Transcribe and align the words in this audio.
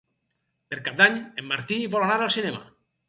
Per 0.71 0.79
Cap 0.87 0.97
d'Any 1.01 1.19
en 1.43 1.47
Martí 1.51 1.77
vol 1.97 2.07
anar 2.07 2.17
al 2.29 2.35
cinema. 2.37 2.65